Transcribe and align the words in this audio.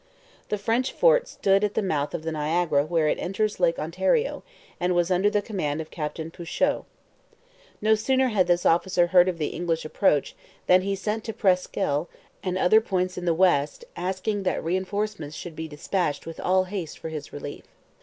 The 0.49 0.57
French 0.57 0.91
fort 0.93 1.27
stood 1.27 1.63
at 1.63 1.75
the 1.75 1.81
mouth 1.83 2.15
of 2.15 2.23
the 2.23 2.31
Niagara 2.31 2.83
where 2.87 3.07
it 3.07 3.19
enters 3.19 3.59
Lake 3.59 3.77
Ontario, 3.77 4.41
and 4.79 4.95
was 4.95 5.11
under 5.11 5.29
the 5.29 5.43
command 5.43 5.79
of 5.79 5.91
Captain 5.91 6.31
Pouchot. 6.31 6.85
No 7.83 7.93
sooner 7.93 8.29
had 8.29 8.47
this 8.47 8.65
officer 8.65 9.05
heard 9.05 9.29
of 9.29 9.37
the 9.37 9.49
English 9.49 9.85
approach 9.85 10.35
than 10.65 10.81
he 10.81 10.95
sent 10.95 11.23
to 11.25 11.33
Presqu'Ile 11.33 12.07
and 12.41 12.57
other 12.57 12.81
points 12.81 13.15
in 13.15 13.25
the 13.25 13.35
west 13.35 13.85
asking 13.95 14.41
that 14.41 14.63
reinforcements 14.63 15.35
should 15.35 15.55
be 15.55 15.67
dispatched 15.67 16.25
with 16.25 16.39
all 16.39 16.63
haste 16.63 16.97
for 16.97 17.09
his 17.09 17.31
relief. 17.31 17.65